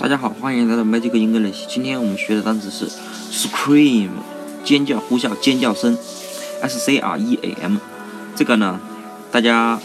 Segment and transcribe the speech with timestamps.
[0.00, 1.66] 大家好，欢迎来到 Magic English。
[1.68, 2.88] 今天我们学的单词是
[3.30, 4.08] scream，
[4.64, 5.94] 尖叫、呼啸、尖叫声
[6.62, 7.76] ，s c r e a m。
[8.34, 8.80] 这个呢，
[9.30, 9.78] 大家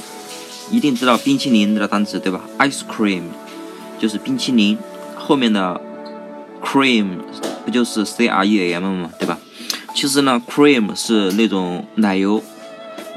[0.71, 3.23] 一定知道冰淇淋的单词对吧？ice cream
[3.99, 4.77] 就是冰淇淋，
[5.17, 5.81] 后面的
[6.63, 7.17] cream
[7.65, 9.11] 不就是 c r e a m 吗？
[9.19, 9.37] 对吧？
[9.93, 12.41] 其实呢，cream 是那种奶油，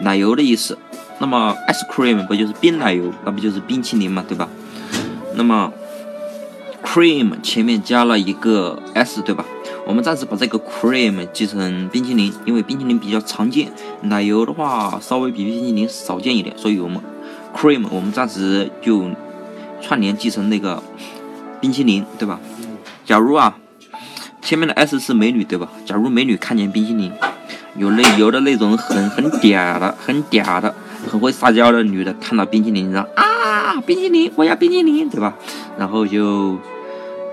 [0.01, 0.77] 奶油的意思。
[1.21, 3.15] 那么 ice cream 不就是冰奶油？
[3.25, 4.49] 那不就是冰淇淋嘛，对吧？
[5.37, 5.73] 那么
[6.91, 9.45] cream 前面加了一个 s，对吧？
[9.87, 13.71] 我们暂时把这个 cream 记成冰淇淋，因为冰淇淋比较常见，
[14.05, 16.99] 奶油的话稍微比冰淇淋少见一点，所以我们
[17.55, 19.05] cream 我们暂时就
[19.83, 20.83] 串联记成那个
[21.61, 22.41] 冰淇淋，对吧？
[23.05, 23.55] 假如啊，
[24.41, 25.69] 前面的 s 是美女，对吧？
[25.85, 27.13] 假如美女看见冰淇淋，
[27.77, 30.75] 有那有的那种很很嗲的、很嗲的、
[31.07, 35.35] 很会撒娇的女的，看到冰淇淋，然后啊，冰淇淋，我要冰淇淋，对吧？
[35.79, 36.57] 然后就。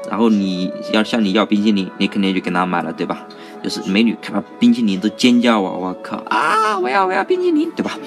[0.10, 3.26] 然后你要向你要冰淇淋，你肯定就给他买了，对吧？
[3.64, 5.72] 就是美女看到冰淇淋都尖叫啊！
[5.72, 6.78] 我靠啊！
[6.78, 7.98] 我要我要冰淇淋，对吧？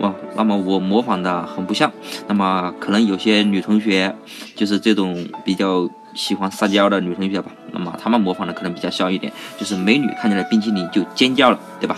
[0.00, 1.90] 哇，那么我模仿的很不像。
[2.28, 4.14] 那么可能有些女同学
[4.54, 7.50] 就是这种比较喜欢撒娇的女同学吧。
[7.72, 11.96] 那么她们模仿的可能比较像一点，就是美女看见了冰淇淋就尖叫了，对吧？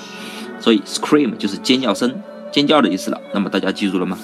[0.60, 3.20] 所以 scream 就是尖叫声、尖叫的意思了。
[3.32, 4.16] 那么大家记住了吗？